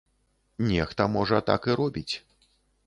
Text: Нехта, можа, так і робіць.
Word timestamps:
Нехта, 0.69 1.07
можа, 1.19 1.43
так 1.51 1.61
і 1.73 1.79
робіць. 1.83 2.09